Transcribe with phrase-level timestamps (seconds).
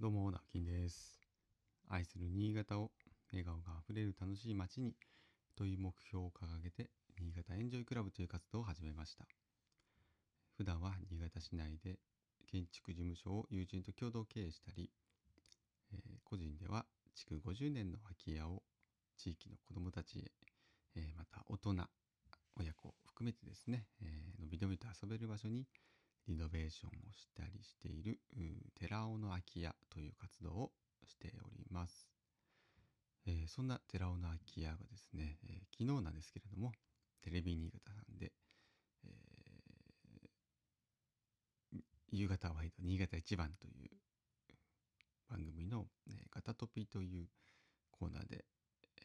[0.00, 1.18] どうも、なきんです。
[1.88, 2.92] 愛する新潟を
[3.32, 4.94] 笑顔があふれる楽しい街に
[5.56, 9.26] という目標を掲げて、新潟エンジョイクラブという活動を始めました。
[10.56, 11.98] 普段は新潟市内で
[12.46, 14.88] 建築事務所を友人と共同経営したり、
[15.92, 16.86] えー個人では
[17.16, 18.62] 築50年の空き家を
[19.16, 20.30] 地域の子どもたちへ、
[20.94, 21.74] えーまた大人、
[22.56, 25.66] 親子を含めてですね、えーのびのびと遊べる場所に
[26.28, 28.20] リノベーションをしたりしている
[28.78, 30.72] 寺尾の空き家という活動を
[31.06, 32.06] しております。
[33.26, 36.72] えーそんな寺尾の空き家がですね、えー昨日なんですけれども
[37.22, 38.32] テレビ新潟さんで、
[39.04, 41.78] えー
[42.10, 43.90] 夕方ワイド新潟一番という
[45.30, 47.28] 番組の、えーガタトピという
[47.90, 48.44] コーナーで、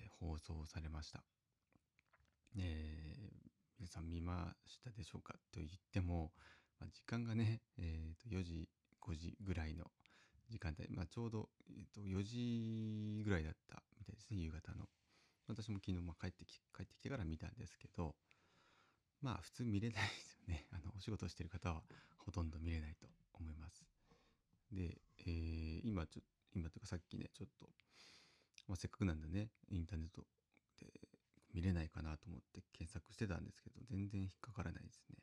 [0.00, 1.22] えー放送されました。
[2.56, 3.48] えー
[3.78, 6.32] 皆さん見ましたでしょうかと言っても、
[6.80, 8.68] まあ、時間がね、えーと4時
[9.00, 9.84] 5時ぐらいの
[10.50, 14.86] 時間帯、まあ、ちょうど、えーと4時ぐらいだったみたいですね夕方の。
[15.48, 18.14] 私も昨日、ま、帰ってき帰ってきてから見たんですけど
[19.22, 20.66] まあ普通見れないですよね。
[20.72, 21.82] あのお仕事してる方は
[22.18, 23.84] ほとんど見れないと思います。
[24.70, 26.22] で、えー今ちょ
[26.54, 27.68] 今というかさっきねちょっと、
[28.68, 30.26] まあ、せっかくなんでねインターネット
[30.78, 31.08] で
[31.52, 35.16] 見れないかなと思って検索してたんですけど全然引っかからないですね。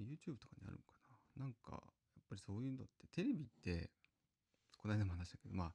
[0.00, 0.92] YouTube とかにあるのか
[1.36, 1.44] な。
[1.44, 3.90] なんかやっぱりそういうのってテレビって
[4.78, 5.74] この間も話したけどまあ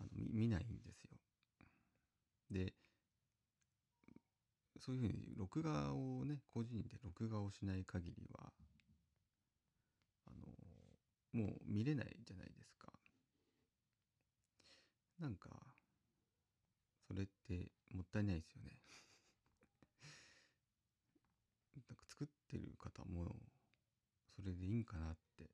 [0.00, 1.18] あの見ないんですよ。
[2.50, 2.74] で
[4.78, 8.52] そういうふうに録画をね個人で録画をしない限りは
[10.26, 10.30] あ
[11.34, 12.92] のもう見れないじゃないですか。
[15.18, 15.48] なんか
[17.08, 18.72] それってもったいないですよね
[21.88, 23.36] なんか作ってる方も
[24.34, 25.50] それでいいんかなって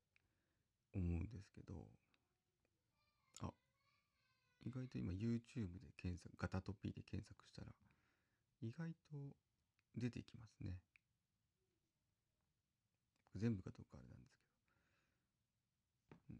[0.93, 1.73] 思うんですけど
[3.41, 3.49] あ
[4.65, 7.67] 意外と今 YouTube で検索ガタトピーで検索したら
[8.61, 9.35] 意外と
[9.97, 10.79] 出てきますね。
[13.35, 14.37] 全部かどうかあれなんです
[16.25, 16.39] けど、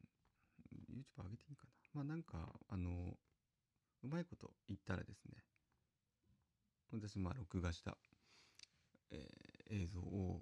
[0.72, 1.74] うん、YouTube 上げていいかな。
[1.94, 3.18] まあなんかあの
[4.03, 5.44] うまいこと言ったらですね。
[6.92, 7.97] 私まあ録画した、
[9.12, 10.42] えー映像を、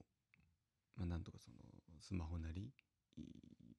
[0.97, 1.57] まあ、なんとかその
[1.99, 2.69] スマホなり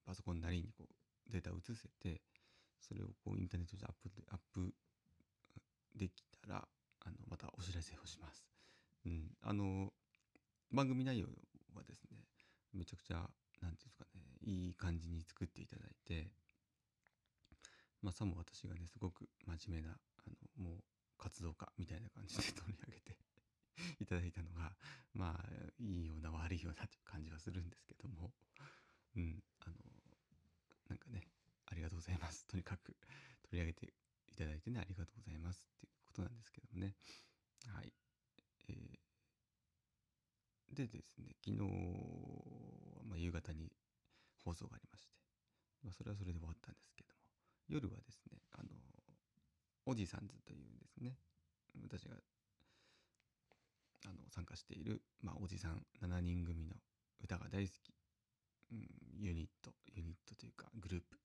[0.05, 2.21] パソコンなりにこうデータを移せて
[2.79, 4.73] それをこうインターネットでアップでアップ
[5.95, 6.67] できたら
[7.05, 8.45] あのまたお知らせをします。
[9.05, 9.91] うん、あの
[10.71, 11.27] 番組内容
[11.75, 12.17] はですね
[12.73, 13.17] めちゃくちゃ
[13.61, 16.31] なんていうんですかねいい感じに作っていただいて
[18.01, 20.21] まあさも私がねすごく真面目なあ
[20.57, 20.83] のもう
[21.17, 23.17] 活動家みたいな感じで取り上げて
[23.99, 24.75] いただいたのが
[25.13, 28.33] まあいいような悪いようなという感じはするんですけども。
[29.15, 29.75] うんあの
[30.89, 31.27] なんかね
[31.67, 32.45] ありがとうございます。
[32.47, 32.95] とにかく
[33.43, 33.93] 取り上げて
[34.27, 36.95] いただいてねありがとうございますっていうことなんですけどもね。
[37.67, 37.93] はい。
[38.69, 39.03] えー
[40.73, 41.67] でですね昨日は、
[43.05, 43.71] まあ、夕方に
[44.43, 45.13] 放送がありまして、
[45.83, 47.29] まあ、それはそれで終わったんですけども
[47.69, 48.69] 夜はですねあの
[49.85, 51.15] おじさんずというですね
[51.83, 52.15] 私が
[54.05, 56.75] あの参加している、まあ、おじさん7人組の
[57.23, 57.93] 歌が大好き、
[58.71, 58.87] うん、
[59.19, 61.17] ユニットユニットというかグループ。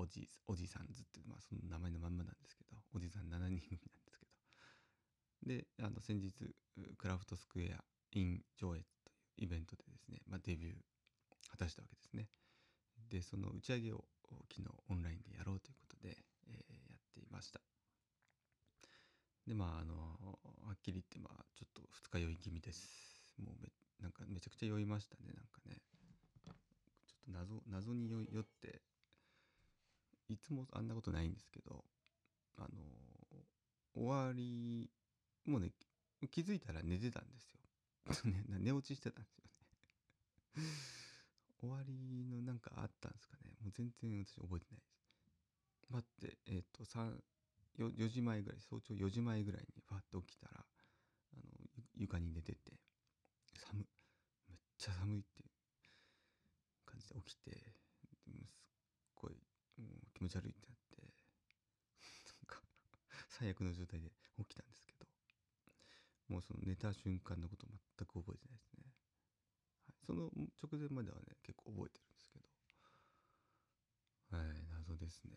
[0.00, 4.30] おじおじさんずって、まあ、その名前のまんまなんですけどおじさん7人組なんですけど。
[5.42, 6.30] であの先日
[6.96, 7.82] クラフトスクエア
[8.12, 10.74] in 上越というイベントでですね、まあ、デビュー
[11.50, 12.28] 果たしたわけですね。
[13.10, 14.04] でその打ち上げを
[14.54, 16.16] 昨日オンラインでやろうということで、
[16.46, 17.60] えーやっていました。
[19.48, 19.94] でまああの
[20.66, 23.34] はっきり言ってまあちょっと二日酔い気味です。
[23.42, 23.70] もうめ
[24.00, 25.80] なんかめちゃくちゃ酔いましたねなんかね。
[27.06, 28.82] ちょっと謎謎に酔って
[30.28, 31.82] いつもあんなことないんですけど
[32.58, 32.68] あの
[33.94, 34.90] 終わり
[35.46, 35.70] もうね
[36.30, 37.60] 気づいたら寝てたんですよ。
[38.60, 39.52] 寝落ちしてたんですよね。
[41.60, 43.56] 終わりのなんかあったんですかね。
[43.62, 44.98] もう全然私覚えてないです。
[45.90, 47.22] 待ってえっ、と3
[47.78, 51.42] 4, 4時前ぐらい早朝4時前ぐらいにファッと起きたらあの
[51.96, 52.74] 床に寝てて
[53.54, 53.86] 寒
[54.48, 55.50] めっちゃ寒いっていう
[56.86, 57.50] 感じで起きて
[58.10, 58.34] すっ
[59.14, 59.38] ごい
[59.78, 62.62] もう気持ち悪いってなってなんか
[63.28, 65.06] 最悪の状態で起きたんですけど
[66.28, 68.90] もうその寝た瞬間のこと全く覚えてないですね、
[69.86, 72.48] はい、その直前まではね結構覚えてるんですけど。
[74.30, 74.44] はい。
[74.68, 75.32] 謎ですね。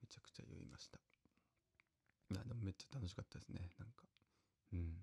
[0.00, 0.98] めちゃくちゃ酔いました。
[2.30, 4.04] いやでもめっちゃ楽しかったですねなんか。
[4.72, 4.98] うん。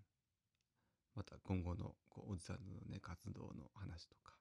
[1.16, 4.34] また今後のこうおじさんのね活動の話とか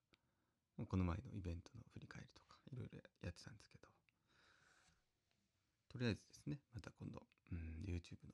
[0.89, 3.93] この前のイベントの振り返りとかいろいろやってたんですけど。
[5.93, 7.21] とりあえずですねまた今度、
[7.53, 8.33] うん、YouTube の、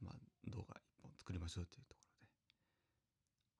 [0.00, 2.30] まあ、動画一本作りましょうというところで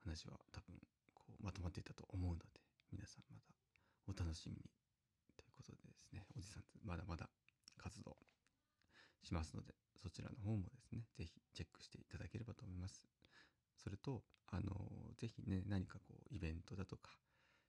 [0.06, 0.78] 話は多分
[1.12, 3.50] こうまとまっていたと思うので皆さんまた
[4.06, 4.62] お楽しみに
[5.34, 7.28] ということでですねおじさんまだまだ
[7.76, 8.16] 活動
[9.24, 13.06] しますのでそちらの方もですね是非チェックしていただければと思います。
[13.76, 17.10] それとあの是非ね何かこうイベントだとか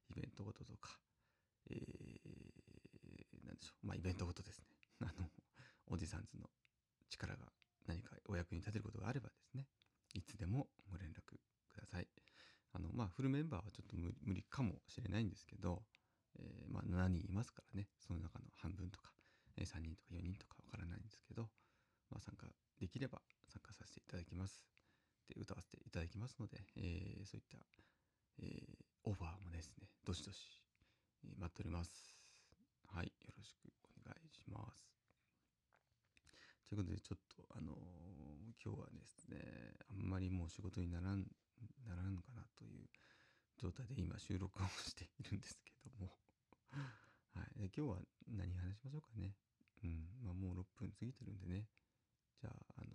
[0.10, 0.98] イベントごととか
[1.70, 3.88] えー、なんでしょう。
[3.88, 4.66] まあイベントごとですね。
[5.02, 5.30] あの
[5.88, 6.50] おじさんずの
[7.10, 7.52] 力が
[7.86, 9.68] 何かお役に立てることがあればですね
[10.14, 11.22] いつでもご連絡
[11.70, 12.08] ください。
[12.74, 15.86] あのまあフルメンバーはちょっと無理かもしれないんですけど、
[16.36, 19.14] えー、まあ7人いますからねその中の半分とか、
[19.56, 21.50] 3人とか4人とかわからないんですけど、
[22.10, 22.48] まあ、参加
[22.80, 24.66] できれば参加させていただきます。
[25.28, 27.58] で歌わせていただきますので、えー、そういった、
[28.40, 30.64] えー、オファーもですねどしどし
[31.38, 31.92] 待っております。
[32.88, 34.88] はいよろしくお願いします。
[36.70, 37.76] ということでちょっとあの、
[38.64, 39.40] 今日はですね
[39.92, 41.28] あんまりもう仕事にならん
[41.88, 42.88] ならんのかなという
[43.58, 46.12] 状態で今収録をしているんですけども。
[47.38, 49.36] はい、今日は何話しましょうかね。
[49.84, 50.10] うん。
[50.24, 51.68] まあもう6分過ぎてるんでね。
[52.42, 52.88] じゃああの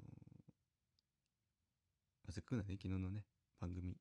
[2.29, 3.25] ー、せっかくなんで昨日のね
[3.61, 3.97] 番組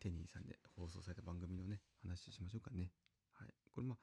[0.00, 2.90] テニーさんで放送された番組のね話しましょうかね。
[3.32, 3.48] はい。
[3.70, 3.98] これまあ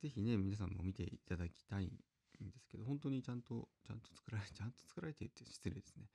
[0.00, 6.08] 是非ね皆さんも見ていただきたいんですけど本当にちゃんとちゃんと作られ ちゃんと作られていて失礼ですね。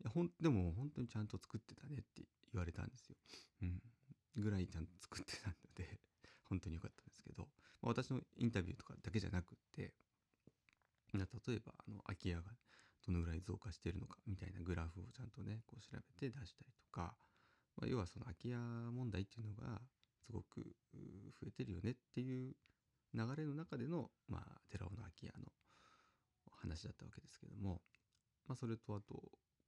[0.00, 2.22] いやほんでも本当にちゃんと作ってたねって
[2.52, 3.16] 言われたんですよ。
[3.62, 3.82] うん。
[4.36, 6.00] ぐらいちゃんと作ってたので
[6.44, 7.50] 本当に良かったんですけど、
[7.82, 9.94] まあ、私のインタビューとかだけじゃなくって
[11.12, 12.42] 例えばあの空き家が
[13.06, 17.14] どのぐらい増加しているのかみたいなグラフをちゃんとねこう調べて出したりとか、
[17.76, 19.80] まあ、要はその空き家問題っていうのが
[20.24, 20.60] すごく
[21.40, 22.54] 増えてるよねっていう
[23.14, 25.46] 流れの中での、まあ、寺尾の空き家の
[26.62, 27.80] 話だったわけですけども、
[28.46, 29.20] まあ、それとあと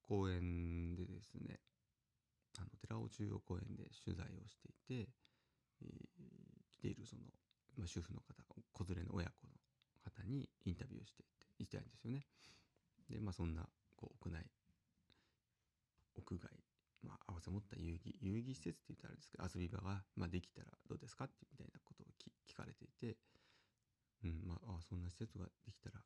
[0.02, 1.58] 公園でですね
[2.58, 5.10] あの寺尾中央公園で取材をしていて、
[5.82, 7.22] えー、来ているその、
[7.78, 8.34] まあ、主婦の方
[8.72, 9.54] 子連れの親子の
[10.04, 12.26] 方にインタビューをしていていたいんですよね。
[13.12, 14.50] でまあそんなこう屋内
[16.16, 16.48] 屋外
[17.02, 22.06] まあ、合わせ持った遊戯、遊戯施設って言ったらあれですけど、遊び場が、まあ、できたらどうですかってみたいなことを
[22.46, 23.18] 聞かれていて、
[24.22, 25.98] うん、まあ、あそんな施設ができたら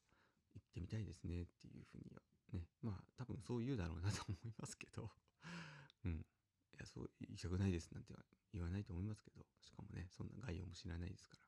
[0.56, 2.22] 行ってみたいですねっていうふうには
[2.52, 5.10] ね、まあ、多分そう言うだろうなと思いますけど、
[6.04, 6.16] うん。
[6.16, 11.46] いや、そう、行きたくないですなんては言わないと思いますけど、しかもね、そんな概要も知らないですから。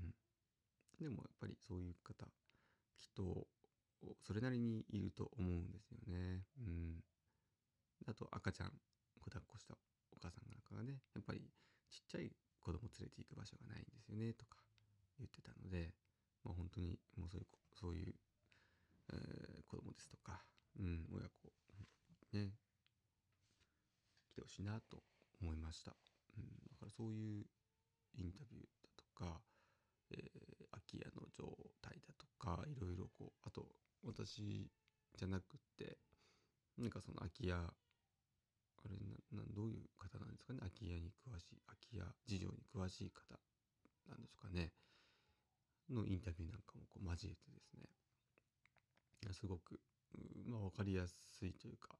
[0.00, 0.14] うん。
[0.98, 2.26] でも、やっぱりそういう方、
[2.96, 3.48] きっと、
[4.22, 6.42] それなりにいると思うんですよね。
[6.58, 7.04] うん。
[8.06, 8.72] あと赤ちゃん
[9.24, 9.74] 子抱っこした
[10.12, 11.40] お母さんなんかがねやっぱり
[11.90, 12.30] ちっちゃい
[12.60, 14.60] 子供連れて行く場所がないんですよねとか
[15.18, 15.94] 言ってたので
[16.44, 18.14] まあ本当にもうそういうそういう、
[19.12, 20.44] えー、子供ですとか、
[20.78, 21.48] うん、親子
[22.32, 22.52] ね
[24.28, 25.00] 来てほしいなと
[25.40, 25.92] 思いました、
[26.36, 27.44] うん、だからそういう
[28.18, 29.40] インタビューだとか、
[30.10, 30.16] え、
[30.70, 33.66] 空き家の状態だとかいろいろこうあと
[34.02, 34.70] 私
[35.16, 35.98] じゃなくって
[36.76, 38.96] なんかその空き家あれ
[39.32, 40.58] ななどういう方なんですかね？
[40.60, 43.38] 空き家に詳しい空き家事情に詳しい方
[44.08, 44.72] なんですかね？
[45.88, 47.88] のインタビューなんかもこう交えてですね。
[49.32, 49.80] すごく、
[50.46, 51.96] まあ、分かりやすいというか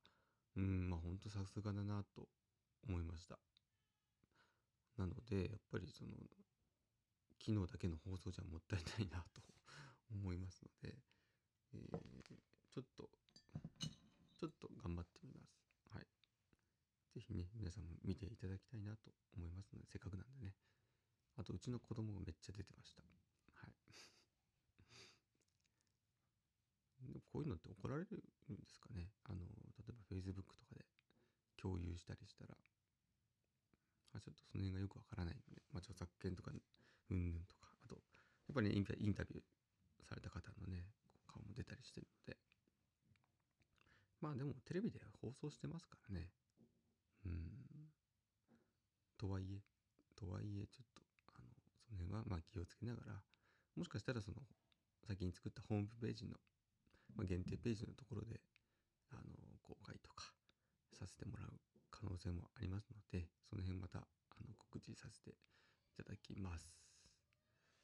[0.56, 2.28] うんまあ本当さすがだなと
[2.86, 3.38] 思いました。
[4.98, 6.10] なのでやっぱりその
[7.44, 9.42] 昨日だけの放送じゃもったいないなと
[10.10, 10.96] 思いますので、
[11.74, 12.00] えー、
[12.72, 13.10] ちょっと
[14.38, 16.06] ちょっと頑張ってみますはい
[17.14, 20.56] ぜひね、皆さんも見ていただきたいなと思いますので、せっかくなんでね。
[21.36, 23.04] あと、うちの子供がめっちゃ出てました。
[23.54, 23.76] はい。
[27.06, 29.52] でもこういうのって怒られるんですかねあの、例
[29.90, 30.84] えば Facebook とかで
[31.56, 32.58] 共有したりしたら、
[34.14, 36.50] あちょっとその辺がよくわからないので、まあ、著作権とか、
[37.10, 37.96] うんぬんとか、あと、
[38.48, 39.42] やっぱりね、インタビュー
[40.08, 40.86] された方のね、
[41.26, 42.38] 顔も出たりしてるので、
[44.20, 46.30] まあでもテレビで放送してますからね。
[47.26, 47.92] うん。
[49.18, 49.60] とはいえ、
[50.16, 51.02] とはいえ、ちょっと、
[51.34, 53.22] あの、その辺はまあ気をつけながら、
[53.76, 54.36] もしかしたらその、
[55.06, 56.36] 先に作ったホームページの、
[57.14, 58.40] まあ、限定ページのところで、
[59.10, 59.22] あの、
[59.62, 60.32] 公開とか
[60.92, 64.02] させてもらう可能性もありますので、その辺また、あ
[64.46, 65.34] の、告知させてい
[65.96, 66.74] ただきます。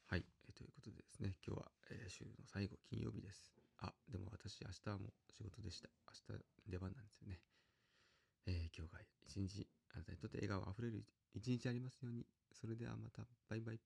[0.07, 3.55] はい、えということでですね、今日は、えー、週の最後、金曜日です。
[3.79, 5.89] あ、でも私、明日も仕事でした。
[6.29, 7.39] 明日出番なんですよね。
[8.45, 12.25] えー、今日が一日あなたにとって笑顔あふれる一日ありますように。
[12.53, 13.79] それではまた、バイバイ。